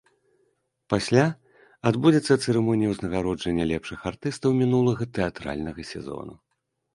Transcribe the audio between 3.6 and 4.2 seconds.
лепшых